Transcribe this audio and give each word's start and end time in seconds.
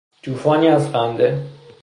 توفانی 0.23 0.67
از 0.67 0.87
خنده 0.89 1.45